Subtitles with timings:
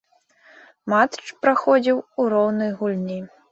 [0.93, 3.19] Матч праходзіў у роўнай гульні.